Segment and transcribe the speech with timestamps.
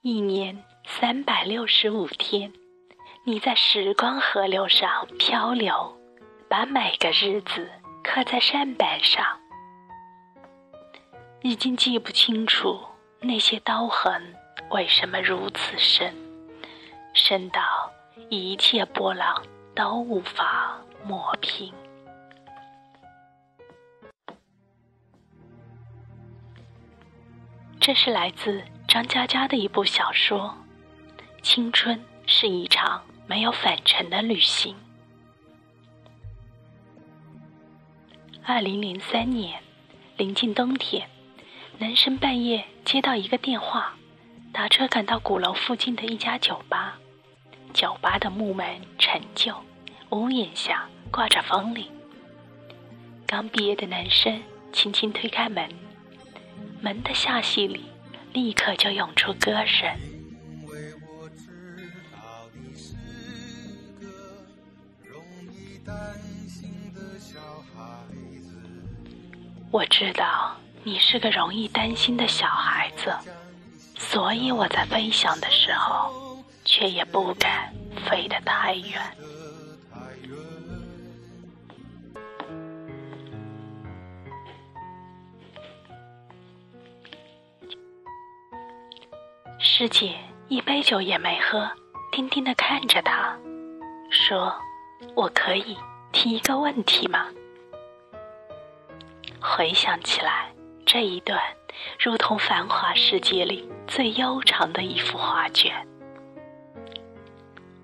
[0.00, 2.52] 一年三百六十五天，
[3.24, 5.98] 你在时光河流上漂流，
[6.48, 7.68] 把每个日子
[8.04, 9.26] 刻在扇板上。
[11.42, 12.78] 已经记不清楚
[13.18, 14.36] 那些刀痕
[14.70, 16.14] 为什么如此深，
[17.12, 17.60] 深到
[18.30, 19.42] 一切波浪
[19.74, 21.74] 都无法抹平。
[27.88, 30.54] 这是来自张嘉佳的一部小说，
[31.42, 34.76] 《青春是一场没有返程的旅行》。
[38.44, 39.62] 二零零三年，
[40.18, 41.08] 临近冬天。
[41.78, 43.94] 男生半夜接到一个电话，
[44.52, 46.98] 打车赶到鼓楼附近的一家酒吧。
[47.72, 48.66] 酒吧的木门
[48.98, 49.56] 陈旧，
[50.10, 51.90] 屋檐下挂着风铃。
[53.26, 54.42] 刚毕业的男生
[54.74, 55.66] 轻轻推开门，
[56.80, 57.86] 门的下隙里
[58.32, 59.88] 立刻就涌出歌声。
[69.70, 70.56] 我知道。
[70.84, 73.12] 你是个容易担心的小孩子，
[73.98, 77.74] 所以我在飞翔的时候，却也不敢
[78.06, 79.02] 飞得太远。
[89.80, 90.16] 师姐
[90.48, 91.70] 一杯酒也没喝，
[92.10, 93.38] 定定的看着他，
[94.10, 94.52] 说
[95.14, 95.78] ：“我可以
[96.10, 97.28] 提一个问题吗？”
[99.40, 100.52] 回想起来。
[100.84, 101.40] 这一段
[101.96, 105.72] 如同繁华世界里最悠长的一幅画卷。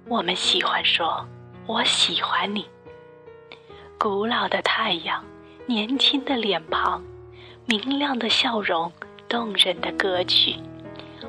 [0.09, 1.25] 我们喜欢说
[1.65, 2.69] “我喜欢你”。
[4.01, 5.25] 古老的太阳，
[5.67, 7.05] 年轻的脸庞，
[7.67, 8.91] 明亮的笑容，
[9.29, 10.57] 动人的歌曲。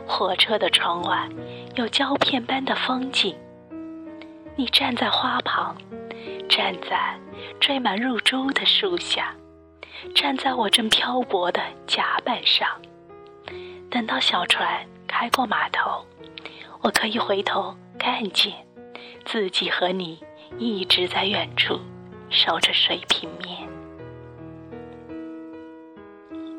[0.08, 1.28] 火车的窗外
[1.76, 3.36] 有胶片般的风景。
[4.56, 5.76] 你站在花旁，
[6.48, 7.20] 站在
[7.60, 9.36] 缀满露珠的树下。
[10.14, 12.68] 站在我正漂泊的甲板上，
[13.90, 16.06] 等到小船开过码头，
[16.82, 18.54] 我可以回头看见
[19.26, 20.22] 自己和你
[20.58, 21.80] 一直在远处
[22.30, 23.68] 守着水平面。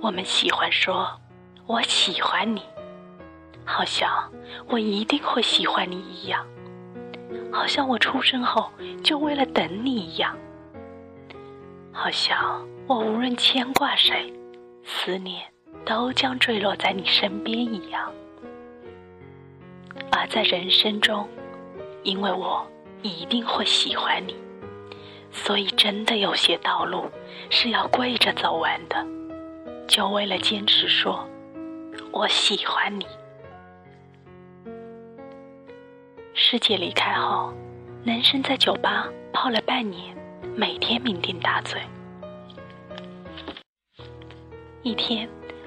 [0.02, 1.08] 我们喜欢说
[1.66, 2.62] “我喜欢你”，
[3.66, 4.32] 好像
[4.68, 6.46] 我一定会喜欢你一样，
[7.52, 8.70] 好像我出生后
[9.02, 10.34] 就为了等你一样，
[11.92, 12.66] 好像。
[12.88, 14.32] 我无论牵挂谁，
[14.84, 15.42] 思念
[15.84, 18.12] 都将坠落在你身边一样。
[20.12, 21.28] 而在人生中，
[22.04, 22.64] 因为我
[23.02, 24.36] 一定会喜欢你，
[25.32, 27.10] 所以真的有些道路
[27.50, 29.04] 是要跪着走完的，
[29.88, 31.28] 就为了坚持说
[32.12, 33.04] 我喜欢你。
[36.38, 37.50] 师姐离开后，
[38.04, 40.14] 男生在酒吧泡了半年，
[40.54, 41.80] 每天酩酊大醉。
[44.82, 45.26] 一天，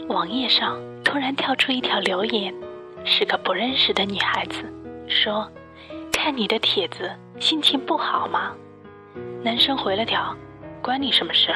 [0.09, 2.53] 网页上突然跳出一条留言，
[3.03, 4.63] 是个不认识的女孩子，
[5.07, 5.51] 说
[6.13, 8.53] ：“看你的帖子，心情不好吗？”
[9.41, 10.37] 男生回了条
[10.83, 11.51] ：“关你什么事？”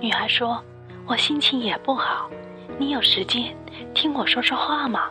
[0.00, 0.62] 女孩说
[1.04, 2.30] ：“我心情也不好，
[2.78, 3.52] 你有时间
[3.92, 5.10] 听我说说话吗？”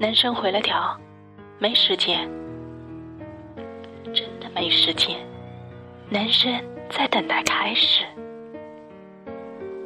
[0.00, 0.98] 男生回了条
[1.58, 2.28] ：“没时间，
[4.12, 5.16] 真的没时间。”
[6.10, 6.52] 男生
[6.90, 8.04] 在等待开始。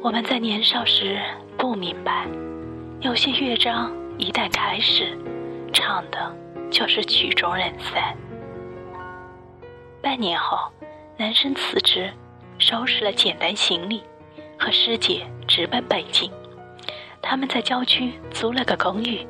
[0.03, 1.19] 我们在年少时
[1.57, 2.27] 不明白，
[2.99, 5.17] 有些乐章一旦开始，
[5.71, 6.35] 唱的
[6.69, 8.15] 就是曲终人散。
[10.01, 10.71] 半年后，
[11.17, 12.11] 男生辞职，
[12.59, 14.03] 收拾了简单行李，
[14.59, 16.29] 和师姐直奔北京。
[17.21, 19.25] 他们在郊区租了个公寓，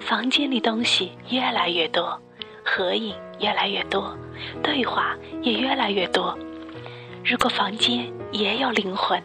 [0.00, 2.20] 房间里东西越来越多，
[2.64, 4.16] 合影越来越多，
[4.62, 6.36] 对话也越来越多。
[7.24, 9.22] 如果房间也有灵魂。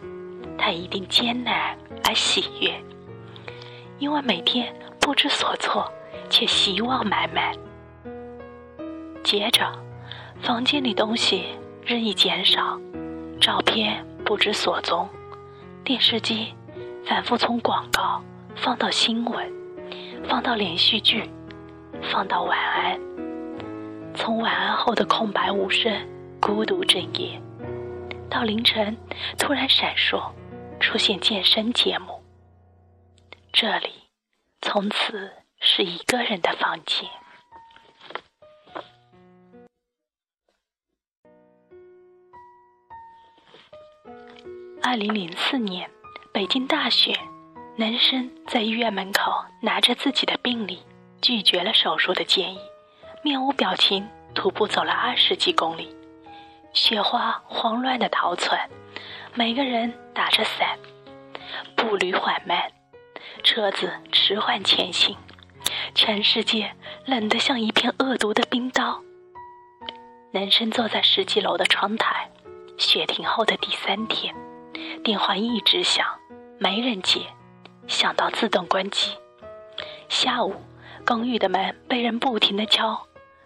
[0.58, 2.74] 它一定艰难而喜悦，
[4.00, 5.91] 因为每天不知所措，
[6.29, 7.53] 却希望满满。
[9.22, 9.70] 接着，
[10.41, 11.44] 房间里东西
[11.85, 12.79] 日益减少，
[13.41, 15.09] 照片不知所踪，
[15.84, 16.53] 电视机
[17.05, 18.23] 反复从广告
[18.55, 19.52] 放到新闻，
[20.30, 21.30] 放到连续剧，
[22.12, 23.00] 放到晚安，
[24.14, 25.92] 从晚安后的空白无声、
[26.42, 27.42] 孤独整夜，
[28.30, 28.96] 到凌晨
[29.38, 30.32] 突然闪烁。
[30.78, 32.22] 出现健身节目，
[33.52, 33.90] 这里
[34.62, 37.10] 从此是一个人的房间。
[44.84, 45.90] 二零零四年，
[46.34, 47.18] 北京大选，
[47.78, 50.80] 男生在医院门口拿着自己的病历，
[51.22, 52.60] 拒绝了手术的建议，
[53.22, 55.94] 面无表情徒步走了二十几公里。
[56.72, 58.70] 雪花慌乱的逃窜，
[59.34, 60.80] 每个人打着伞，
[61.76, 62.72] 步履缓慢，
[63.44, 65.18] 车子迟缓前行，
[65.94, 66.74] 全世界
[67.06, 69.02] 冷得像一片恶毒的冰刀。
[70.32, 72.32] 男生坐在十几楼的窗台，
[72.78, 74.34] 雪停后的第三天，
[75.04, 76.06] 电话一直响，
[76.58, 77.20] 没人接。
[77.87, 79.11] 想到自动关机。
[80.09, 80.55] 下午，
[81.05, 82.99] 公寓的门被人不停的敲。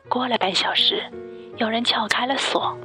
[0.07, 1.03] 过了半小时，
[1.57, 2.77] 有人撬开了锁。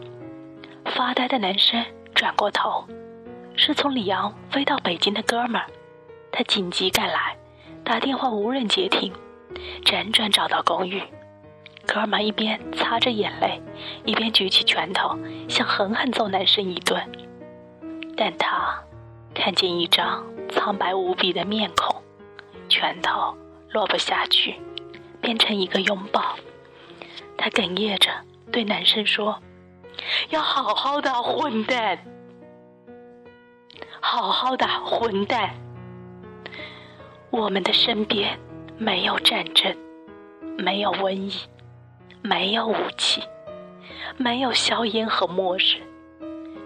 [0.85, 1.85] 发呆的男生
[2.15, 2.85] 转过头，
[3.57, 5.67] 是从里昂飞到北京的哥们儿。
[6.31, 7.37] 他紧急赶来，
[7.85, 9.13] 打电话无人接听，
[9.85, 11.03] 辗转找到公寓。
[11.87, 13.63] 哥们儿一边擦着眼泪，
[14.05, 15.19] 一边举起拳头，
[15.49, 17.01] 想狠狠揍男生一顿。
[18.17, 18.83] 但他
[19.35, 20.25] 看见一张。
[20.49, 22.03] 苍白无比的面孔，
[22.69, 23.37] 拳头
[23.71, 24.55] 落不下去，
[25.21, 26.37] 变成一个拥抱。
[27.37, 28.11] 他哽咽着
[28.53, 29.39] 对男生说
[30.31, 31.99] ：“要好好的，混蛋！
[34.01, 35.55] 好好的，混蛋！
[37.31, 38.39] 我们的身边
[38.79, 39.77] 没有战争，
[40.57, 41.33] 没有瘟疫，
[42.23, 43.23] 没有武器，
[44.17, 45.83] 没有硝烟和末日，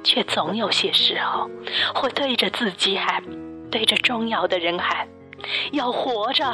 [0.05, 1.51] 却总有些时候
[1.95, 3.25] 会对着自己喊。”
[3.70, 5.09] 对着重要的人喊
[5.73, 6.44] ：“要活着，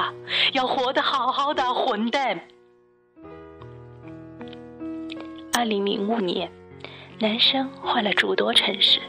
[0.53, 2.41] 要活得好好的，混蛋！”
[5.57, 6.51] 二零零五年，
[7.21, 9.01] 男生换了诸多城市，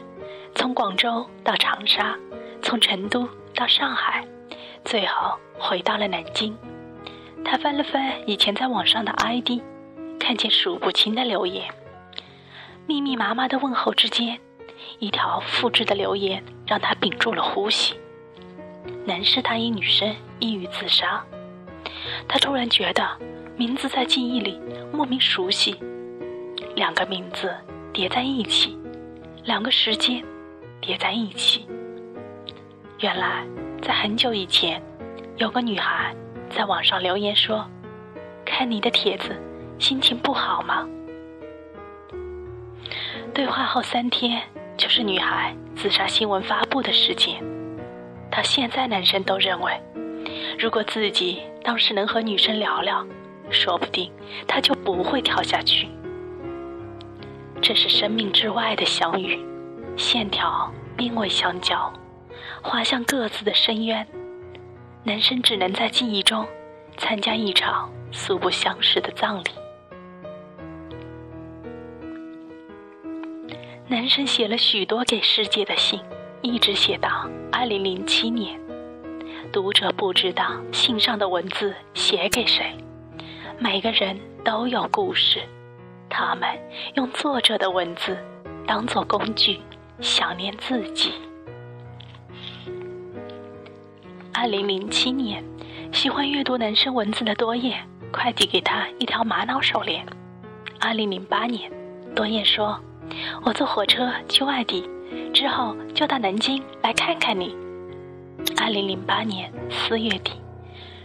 [0.54, 2.16] 从广州到长沙，
[2.62, 4.24] 从成都到上海，
[4.84, 6.56] 最后回到了南京。
[7.44, 9.60] 他翻了翻以前在网上的 ID，
[10.18, 11.68] 看见数不清的留言，
[12.86, 14.38] 密密麻麻的问候之间。
[14.98, 17.94] 一条复制的留言让他屏住了呼吸。
[19.04, 21.24] 男士答应女生抑郁自杀，
[22.26, 23.06] 他突然觉得
[23.56, 24.60] 名字在记忆里
[24.92, 25.76] 莫名熟悉，
[26.74, 27.54] 两个名字
[27.92, 28.76] 叠在一起，
[29.44, 30.24] 两个时间
[30.80, 31.66] 叠在一起。
[33.00, 33.46] 原来
[33.80, 34.82] 在很久以前，
[35.36, 36.14] 有个女孩
[36.50, 37.64] 在网上留言说
[38.44, 39.36] ：“看你的帖子，
[39.78, 40.88] 心情不好吗？”
[43.32, 44.42] 对话后三天。
[44.78, 47.34] 就是女孩自杀新闻发布的时间，
[48.30, 49.78] 到现在男生都认为，
[50.58, 53.06] 如果自己当时能和女生聊聊，
[53.50, 54.10] 说不定
[54.48, 55.86] 他就不会跳下去。
[57.60, 59.38] 这是生命之外的相遇，
[59.96, 61.92] 线条并未相交，
[62.62, 64.06] 滑向各自的深渊。
[65.04, 66.44] 男生只能在记忆中
[66.96, 69.50] 参加一场素不相识的葬礼。
[73.88, 76.00] 男生写了许多给世界的信，
[76.42, 78.60] 一直写到二零零七年。
[79.52, 82.76] 读者不知道信上的文字写给谁。
[83.60, 85.40] 每个人都有故事，
[86.08, 86.48] 他们
[86.94, 88.18] 用作者的文字
[88.66, 89.60] 当做工具，
[90.00, 91.12] 想念自己。
[94.34, 95.44] 二零零七年，
[95.92, 100.04] 喜欢阅读男生文字的多燕快递给他一条玛瑙手链。
[100.80, 101.70] 二零零八年，
[102.16, 102.76] 多燕说。
[103.44, 104.88] 我坐火车去外地，
[105.32, 107.56] 之后就到南京来看看你。
[108.58, 110.40] 二零零八年四月底，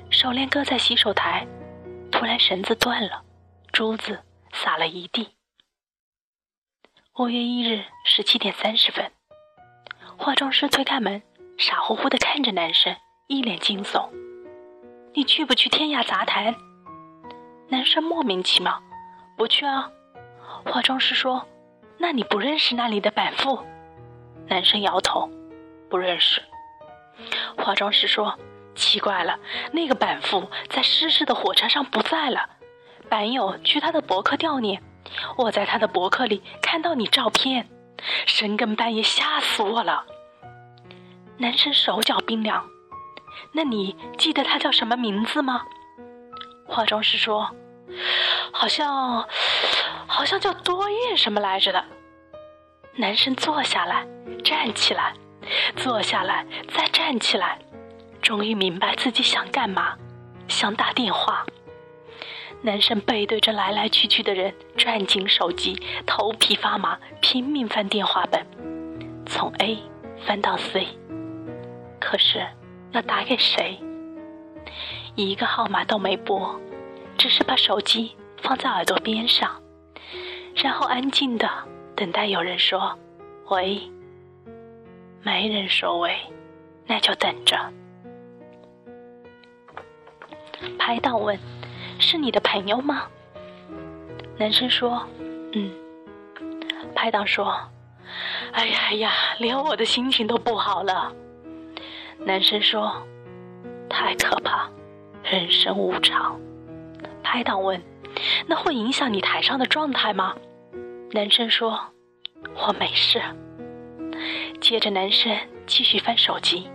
[0.10, 1.46] 手链搁在洗手台，
[2.12, 3.24] 突然绳子断了，
[3.72, 4.20] 珠子
[4.52, 5.30] 洒了一地。
[7.18, 9.12] 五月一日十七点三十分，
[10.18, 11.22] 化妆师推开门，
[11.58, 12.96] 傻乎乎的看着男生，
[13.28, 14.10] 一脸惊悚
[15.14, 16.56] ：“你去不去天涯杂谈？”
[17.70, 18.82] 男生莫名其妙
[19.38, 19.90] ：“不去啊。”
[20.66, 21.46] 化妆师说。
[22.02, 23.60] 那你不认识那里的板副？
[24.48, 25.30] 男生摇头，
[25.88, 26.42] 不认识。
[27.56, 28.40] 化妆师说
[28.74, 29.38] ：“奇怪了，
[29.72, 32.50] 那个板副在失事的火车上不在了。
[33.08, 34.82] 板友去他的博客悼念，
[35.38, 37.70] 我在他的博客里看到你照片，
[38.26, 40.04] 深更半夜吓死我了。”
[41.38, 42.66] 男生手脚冰凉。
[43.54, 45.66] 那你记得他叫什么名字吗？
[46.66, 47.56] 化妆师说
[48.52, 49.24] ：“好像。”
[50.12, 51.82] 好像叫多燕什么来着的。
[52.98, 54.06] 男生坐下来，
[54.44, 55.14] 站起来，
[55.78, 57.58] 坐下来，再站起来，
[58.22, 59.96] 终于明白自己想干嘛，
[60.50, 61.46] 想打电话。
[62.62, 68.46] 男生背对着来来去去的人，攥紧手机，头皮发麻，拼命翻电话本，
[69.26, 69.80] 从 A
[70.26, 70.90] 翻到 C。
[72.02, 72.46] 可是
[72.92, 73.80] 要打给谁？
[75.16, 76.60] 一个号码都没拨，
[77.18, 79.50] 只是把手机放在耳朵边上。
[80.56, 81.50] 然后安静的
[81.96, 82.98] 等待有人说
[83.50, 83.82] “喂”，
[85.24, 86.16] 没人说“喂”，
[86.86, 87.58] 那就等着。
[90.78, 91.38] 拍档问
[92.00, 93.08] ：“是你的朋友吗？”
[94.38, 95.04] 男生说
[95.54, 95.72] ：“嗯。”
[96.96, 97.58] 拍档说
[98.52, 101.12] ：“哎呀哎呀，连我的心情都不好了。”
[102.26, 102.92] 男生说
[103.90, 104.70] ：“太可怕，
[105.24, 106.40] 人生无常。”
[107.24, 107.82] 拍档问
[108.48, 110.36] ：“那会影响你台上的状态吗？”
[111.12, 111.80] 男生说
[112.56, 113.22] ：“我没事。”
[114.62, 116.70] 接着，男生继续翻手机，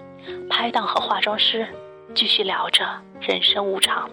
[0.51, 1.67] 拍档和化妆师
[2.15, 2.85] 继续聊着
[3.21, 4.11] 人生无常。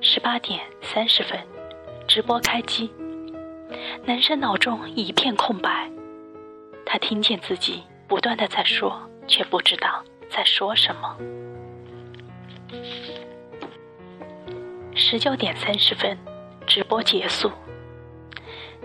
[0.00, 1.40] 十八点三十分，
[2.06, 2.92] 直播开机，
[4.04, 5.90] 男生脑中一片空白，
[6.84, 11.16] 他听见自己不断的在说，却不知道在说什么。
[14.98, 16.16] 十九点三十分，
[16.66, 17.52] 直播结束。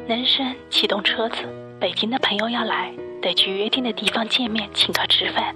[0.07, 1.37] 男生启动车子，
[1.79, 2.91] 北京的朋友要来，
[3.21, 5.55] 得去约定的地方见面，请客吃饭。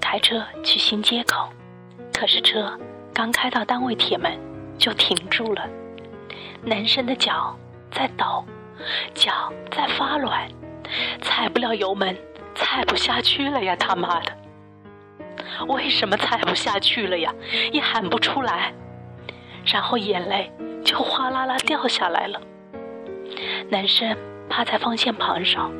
[0.00, 1.48] 开车去新街口，
[2.14, 2.78] 可是车
[3.12, 4.32] 刚开到单位铁门
[4.78, 5.66] 就停住了。
[6.62, 7.58] 男生的脚
[7.90, 8.44] 在抖，
[9.14, 10.48] 脚在发软，
[11.20, 12.16] 踩不了油门，
[12.54, 13.74] 踩不下去了呀！
[13.74, 14.32] 他妈的，
[15.66, 17.34] 为什么踩不下去了呀？
[17.72, 18.72] 也喊不出来，
[19.72, 20.50] 然后眼泪
[20.84, 22.40] 就哗啦啦掉下来了。
[23.68, 24.16] 男生
[24.48, 25.70] 趴在方向盘上，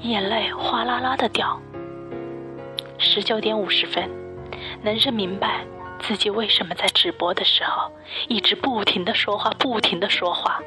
[0.00, 1.60] 眼泪哗啦啦的掉。
[2.98, 4.10] 十九点五十分，
[4.82, 5.64] 男生明白
[6.00, 7.90] 自己为什么在直播的时候
[8.28, 10.60] 一直不停的说话，不停的说话，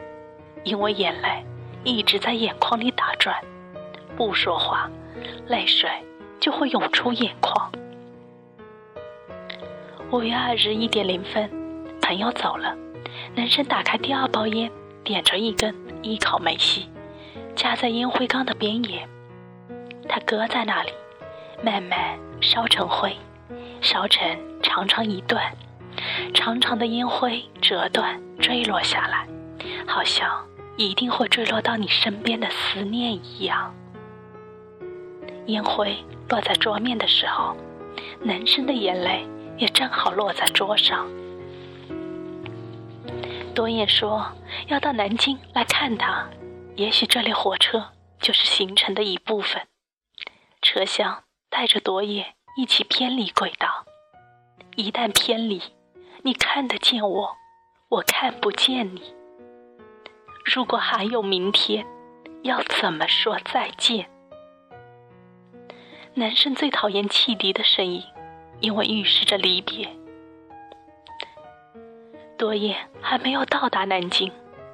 [0.64, 1.46] 因为眼泪
[1.84, 3.36] 一直在眼眶里打转，
[4.16, 4.90] 不说话，
[5.48, 5.90] 泪水
[6.40, 7.72] 就会涌出眼眶。
[10.12, 11.50] 五月二日一点零分，
[12.08, 12.78] 朋友走了，
[13.34, 14.72] 男生打开第二包烟，
[15.04, 15.74] 点着一根。
[16.04, 16.88] 一口没吸，
[17.56, 19.10] 夹在烟灰缸的边沿，
[20.08, 20.92] 它搁在那里，
[21.64, 23.18] 慢慢烧成灰，
[23.82, 24.24] 烧成
[24.62, 25.52] 长长一段，
[26.32, 29.28] 长长的烟灰折断坠落下来，
[29.88, 30.46] 好像
[30.78, 33.74] 一定会坠落到你身边的思念一样。
[35.48, 35.98] 烟灰
[36.30, 37.58] 落在桌面的时候，
[38.22, 41.08] 男生的眼泪也正好落在桌上。
[43.56, 44.34] 多燕说
[44.68, 46.30] 要到南京来看他，
[46.76, 49.66] 也许这列火车就是行程的一部分。
[50.62, 53.86] 车厢带着多燕一起偏离轨道，
[54.76, 55.62] 一旦偏离，
[56.24, 57.38] 你看得见我，
[57.88, 59.16] 我看不见你。
[60.44, 61.88] 如果还有明天，
[62.44, 64.10] 要怎么说再见？
[66.16, 68.04] 男生最讨厌汽笛的声音，
[68.60, 69.90] 因为预示着离别。
[72.38, 74.32] 多燕还没有到达南京，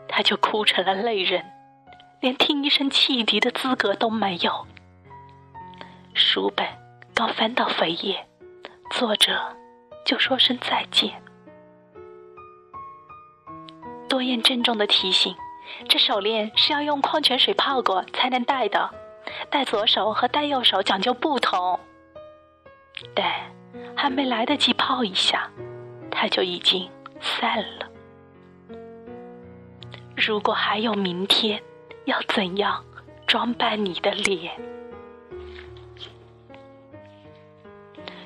[0.07, 1.45] 他就哭成了泪人，
[2.19, 4.65] 连听一声汽笛的资格都没有。
[6.13, 6.67] 书本
[7.13, 8.25] 刚翻到扉页，
[8.91, 9.55] 作者
[10.03, 11.11] 就说声再见。
[14.09, 15.35] 多燕郑重的提醒：
[15.87, 18.89] 这手链是要用矿泉水泡过才能戴的，
[19.49, 21.79] 戴左手和戴右手讲究不同。
[23.15, 23.33] 但
[23.95, 25.49] 还没来得及泡一下，
[26.09, 26.89] 他就已经。
[27.21, 27.89] 散了。
[30.15, 31.61] 如果还有明天，
[32.05, 32.83] 要怎样
[33.25, 34.51] 装扮你的脸？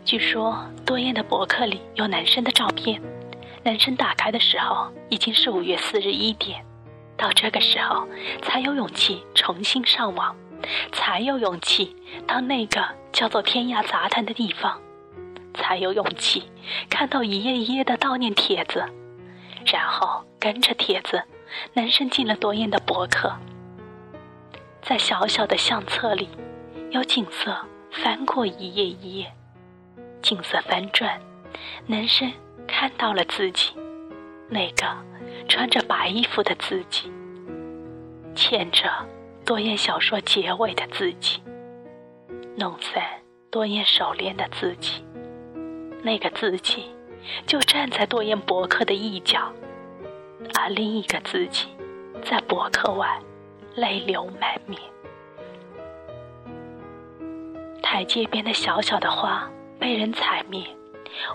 [0.03, 3.01] 据说多燕的博客里有男生的照片，
[3.63, 6.63] 男生打开的时候已经是五月四日一点，
[7.17, 8.07] 到这个时候
[8.41, 10.35] 才有勇气重新上网，
[10.91, 11.95] 才有勇气
[12.27, 14.79] 到那个叫做天涯杂谈的地方。
[15.55, 16.43] 才有勇气
[16.89, 18.85] 看到一页一页的悼念帖子，
[19.65, 21.23] 然后跟着帖子，
[21.73, 23.33] 男生进了多燕的博客。
[24.81, 26.29] 在小小的相册里，
[26.91, 27.57] 有景色
[27.91, 29.33] 翻过一页一页，
[30.21, 31.19] 景色翻转，
[31.87, 32.31] 男生
[32.67, 33.73] 看到了自己，
[34.47, 34.85] 那个
[35.47, 37.11] 穿着白衣服的自己，
[38.35, 38.89] 牵着
[39.43, 41.41] 多燕小说结尾的自己，
[42.55, 43.03] 弄散
[43.49, 45.03] 多燕手链的自己。
[46.05, 46.85] 那个自己
[47.47, 49.51] 就站在多言博客的一角，
[50.53, 51.65] 而另一个自己
[52.23, 53.19] 在博客外
[53.73, 54.79] 泪流满面。
[57.81, 60.63] 台阶边的小小的花被人踩灭，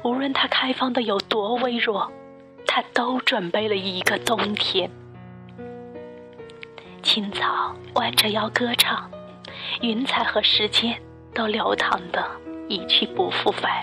[0.05, 2.09] 无论它开放的有多微弱，
[2.65, 4.89] 它都准备了一个冬天。
[7.03, 9.11] 青草弯着腰歌唱，
[9.81, 10.97] 云彩和时间
[11.35, 12.25] 都流淌的
[12.69, 13.83] 一去不复返。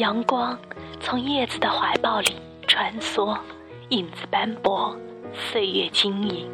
[0.00, 0.58] 阳光
[0.98, 2.34] 从叶子的怀抱里
[2.66, 3.36] 穿梭，
[3.90, 4.96] 影子斑驳，
[5.34, 6.48] 岁月晶莹。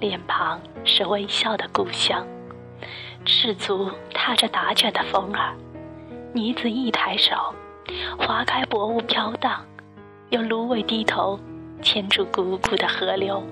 [0.00, 2.26] 脸庞是微笑的故乡，
[3.24, 5.56] 赤足踏着打卷的风儿，
[6.34, 7.34] 女子一抬手
[8.18, 9.64] 划开薄雾飘荡，
[10.28, 11.40] 有芦苇低头
[11.80, 13.42] 牵住汩汩的河流。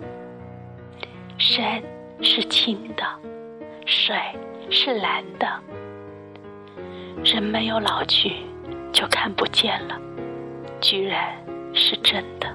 [1.38, 1.82] 山
[2.20, 3.02] 是青的，
[3.86, 4.14] 水
[4.70, 5.48] 是蓝的。
[7.24, 8.44] 人没有老去，
[8.96, 10.00] 就看不见了，
[10.80, 11.36] 居然
[11.74, 12.48] 是真的。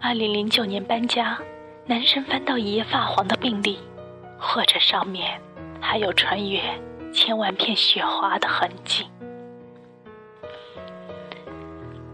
[0.00, 1.38] 二零零九年搬家，
[1.86, 3.78] 男生翻到一页发黄的病历，
[4.36, 5.40] 或者上面
[5.80, 6.60] 还有穿越
[7.12, 9.06] 千万片雪花的痕迹。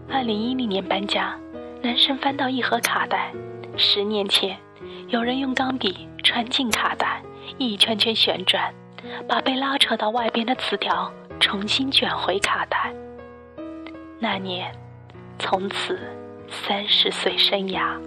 [0.07, 1.35] 二零一零年搬家，
[1.81, 3.33] 男生翻到一盒卡带，
[3.75, 4.55] 十年前
[5.07, 7.23] 有人用钢笔穿进卡带。
[7.57, 8.71] 一圈圈旋转，
[9.27, 12.93] 把被拉扯到外边的词条重新卷回卡带。
[14.19, 14.73] 那年，
[15.37, 15.99] 从此
[16.49, 17.99] 三十岁生涯。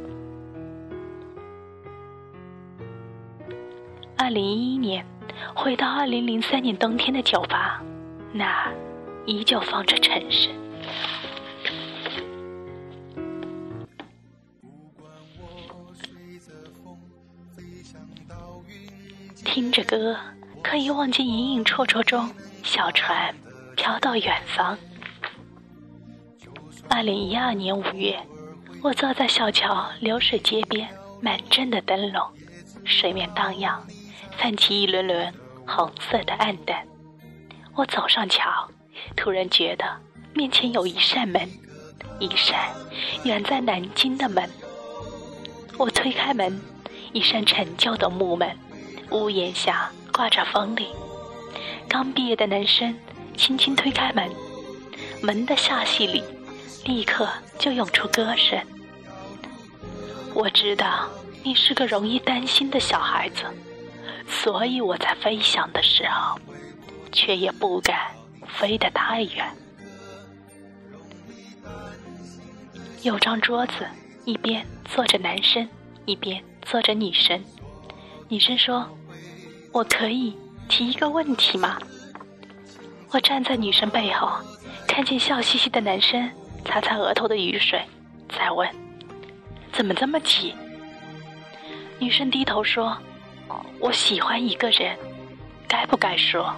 [4.17, 5.07] 二零一一年，
[5.55, 7.83] 回到二零零三年冬天的酒吧，
[8.33, 8.71] 那
[9.25, 10.51] 依旧放着城市。
[19.45, 20.17] 听着歌，
[20.71, 22.31] 可以望见隐隐绰绰中
[22.63, 23.35] 小船
[23.75, 24.79] 飘到远方。
[26.89, 28.17] 二零一二年五月，
[28.81, 30.89] 我坐在小桥流水街边，
[31.21, 32.25] 满镇的灯笼，
[32.85, 33.85] 水面荡漾，
[34.39, 35.35] 泛起一轮轮
[35.67, 36.87] 红色的暗淡。
[37.75, 38.49] 我走上桥，
[39.17, 39.85] 突然觉得
[40.35, 41.51] 面前有一扇门，
[42.21, 42.71] 一扇
[43.25, 44.49] 远在南京的门。
[45.77, 46.61] 我推开门，
[47.13, 48.57] 一扇陈旧的木门。
[49.11, 50.87] 屋檐下挂着风铃，
[51.89, 52.95] 刚毕业的男生
[53.39, 54.31] 轻轻推开门，
[55.23, 56.23] 门的下隙里
[56.85, 57.27] 立刻
[57.59, 58.63] 就涌出歌声。
[60.35, 61.09] 我知道
[61.43, 63.45] 你是个容易担心的小孩子，
[64.29, 66.39] 所以我在飞翔的时候，
[67.11, 67.97] 却也不敢
[68.47, 69.51] 飞得太远。
[73.01, 73.87] 有张桌子，
[74.27, 75.67] 一边坐着男生，
[76.05, 77.43] 一边坐着女生。
[78.29, 78.87] 女生说。
[79.73, 80.37] 我可以
[80.69, 81.79] 提一个问题吗？
[83.13, 84.31] 我站在女生背后，
[84.87, 86.31] 看见笑嘻嘻的男生
[86.65, 87.81] 擦擦额头的雨水，
[88.29, 88.69] 再问
[89.73, 90.55] ：“怎么这么急？”
[91.99, 92.97] 女生低头说
[93.79, 94.97] ：“我喜欢一个人，
[95.69, 96.55] 该不该说？”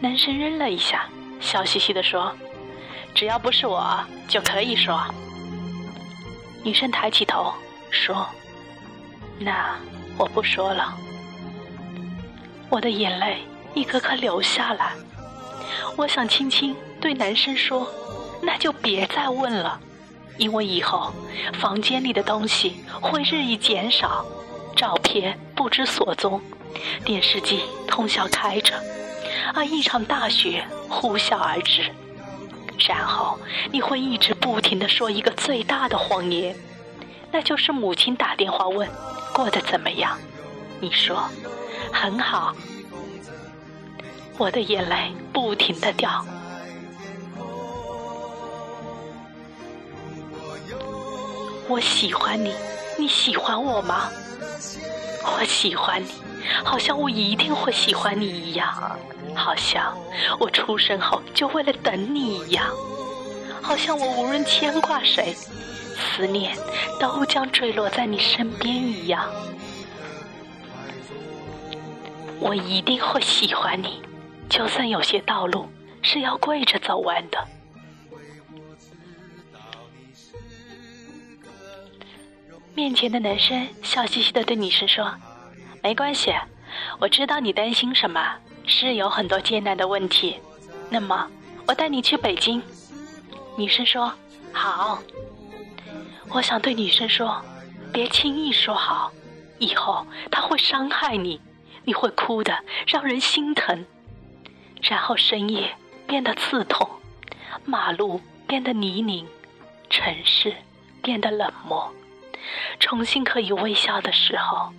[0.00, 1.08] 男生扔了一下，
[1.40, 2.32] 笑嘻嘻的说
[3.14, 3.98] ：“只要不是我，
[4.28, 5.02] 就可以说。”
[6.62, 7.52] 女生抬起头
[7.90, 8.26] 说
[9.38, 9.76] ：“那
[10.18, 10.96] 我不说了。”
[12.68, 13.38] 我的眼泪
[13.74, 14.92] 一颗颗流下来，
[15.96, 17.86] 我想轻轻对男生说
[18.42, 19.78] ：“那就别再问了，
[20.36, 21.12] 因为以后
[21.60, 24.24] 房间里的东西会日益减少，
[24.74, 26.40] 照片不知所踪，
[27.04, 28.74] 电视机通宵开着，
[29.54, 31.90] 而一场大雪呼啸而至，
[32.88, 33.38] 然后
[33.70, 36.54] 你会一直不停的说一个最大的谎言，
[37.30, 38.88] 那就是母亲打电话问
[39.32, 40.18] 过得怎么样，
[40.80, 41.22] 你说。”
[41.98, 42.54] 很好，
[44.36, 46.24] 我的眼泪不停的掉。
[51.66, 52.54] 我喜欢你，
[52.98, 54.10] 你喜欢我吗？
[55.24, 56.08] 我喜欢你，
[56.62, 58.68] 好像我一定会喜欢你一样，
[59.34, 59.96] 好像
[60.38, 62.66] 我出生后就为了等你一样，
[63.62, 65.34] 好像我无论牵挂谁，
[65.96, 66.56] 思念
[67.00, 69.28] 都将坠落在你身边一样。
[72.38, 74.02] 我一定会喜欢你，
[74.48, 75.68] 就算有些道路
[76.02, 77.46] 是要跪着走完的。
[82.74, 85.14] 面前的男生笑嘻嘻的对女生说
[85.82, 86.30] ：“没关系，
[86.98, 90.36] 我知道你担心什么，是有很多艰难的问题。
[90.90, 91.26] 那么，
[91.66, 92.62] 我带你去北京。”
[93.56, 94.12] 女生说
[94.52, 95.02] ：“好。”
[96.28, 97.42] 我想对女生说
[97.90, 99.10] ：“别轻易说好，
[99.58, 101.40] 以后他会伤害你。”
[101.86, 103.86] 你会哭的，让人心疼。
[104.82, 105.74] 然后深夜
[106.06, 106.86] 变得刺痛，
[107.64, 109.26] 马路变得泥泞，
[109.88, 110.54] 城市
[111.02, 111.90] 变得冷漠。
[112.78, 114.72] 重新可以微笑的时候，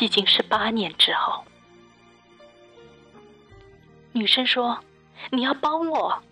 [0.00, 1.44] 已经是八年之后。
[4.12, 4.80] 女生说
[5.30, 6.22] ：“你要帮我。”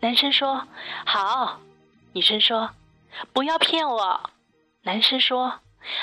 [0.00, 0.68] 男生说
[1.04, 1.60] ：“好。”
[2.14, 2.70] 女生说
[3.32, 4.30] ：“不要骗我。”
[4.82, 5.60] 男生说：“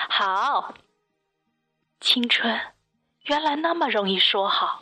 [0.09, 0.73] 好。”
[2.01, 2.59] 青春。
[3.29, 4.81] 原来那么容易说好，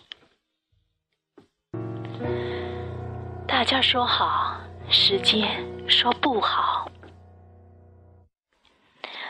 [3.46, 4.56] 大家说好，
[4.90, 6.90] 时间说不好。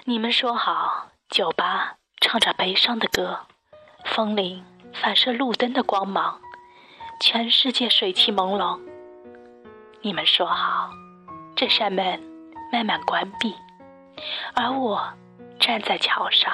[0.06, 3.40] 你们说好，酒吧唱着悲伤的歌，
[4.06, 6.40] 风铃反射路灯的光芒，
[7.20, 8.80] 全世界水汽朦胧。
[10.04, 10.92] 你们说好，
[11.56, 12.22] 这扇门
[12.72, 13.56] 慢慢关闭，
[14.54, 15.12] 而我
[15.60, 16.54] 站在桥上，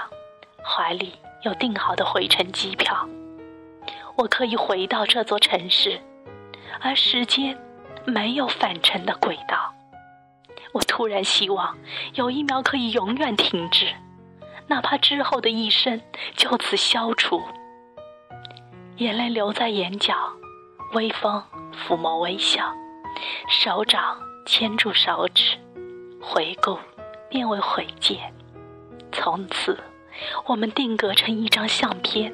[0.63, 3.08] 怀里有订好的回程机票。
[4.15, 5.99] 我可以回到这座城市，
[6.79, 7.58] 而时间
[8.06, 9.73] 没有返程的轨道。
[10.71, 11.77] 我突然希望
[12.15, 13.93] 有一秒可以永远停止，
[14.67, 16.01] 哪怕之后的一生
[16.36, 17.41] 就此消除。
[18.97, 20.15] 眼泪留在眼角，
[20.93, 22.71] 微风抚摸微笑，
[23.49, 25.58] 手掌牵住手指，
[26.21, 26.77] 回顾
[27.29, 28.34] 变为回见。
[29.12, 29.77] 从此，
[30.45, 32.34] 我们定格成一张相片，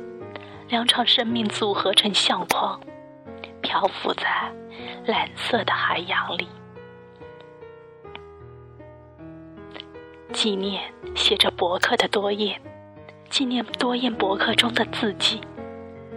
[0.68, 2.80] 两场生命组合成相框，
[3.62, 4.52] 漂浮在
[5.06, 6.48] 蓝色的海洋里。
[10.32, 10.84] 纪念
[11.16, 12.62] 写着博客的多燕，
[13.30, 15.42] 纪念多燕博客中的自己，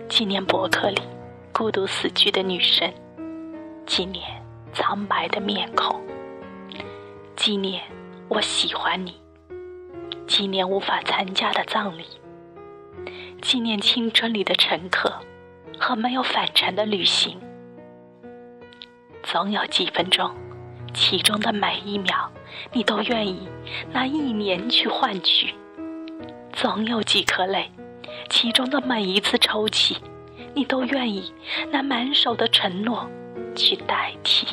[0.08, 1.00] 纪念博客里
[1.52, 2.92] 孤独死去的女生，
[3.86, 4.24] 纪念
[4.74, 5.98] 苍白的面孔，
[7.36, 7.82] 纪念
[8.28, 9.21] 我喜欢你，
[10.26, 12.04] 纪念无法参加的葬礼，
[13.40, 15.12] 纪念青春里的乘客
[15.78, 17.38] 和没有返程的旅行，
[19.22, 20.30] 总有几分钟。
[20.94, 22.30] 其中的每一秒，
[22.70, 23.48] 你都愿意
[23.92, 25.54] 拿一年去换取；
[26.52, 27.70] 总有几颗泪，
[28.28, 29.96] 其中的每一次抽泣，
[30.54, 31.32] 你都愿意
[31.70, 33.08] 拿满手的承诺
[33.56, 34.46] 去代替。